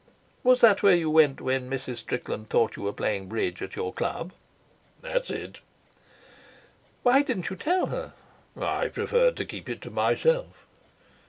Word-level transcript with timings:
"Was 0.43 0.61
that 0.61 0.81
where 0.81 0.95
you 0.95 1.11
went 1.11 1.41
when 1.41 1.69
Mrs. 1.69 1.97
Strickland 1.97 2.49
thought 2.49 2.75
you 2.75 2.81
were 2.81 2.91
playing 2.91 3.27
bridge 3.27 3.61
at 3.61 3.75
your 3.75 3.93
club?" 3.93 4.31
"That's 4.99 5.29
it." 5.29 5.59
"Why 7.03 7.21
didn't 7.21 7.51
you 7.51 7.55
tell 7.55 7.85
her?" 7.85 8.13
"I 8.59 8.87
preferred 8.87 9.37
to 9.37 9.45
keep 9.45 9.69
it 9.69 9.79
to 9.83 9.91
myself." 9.91 10.65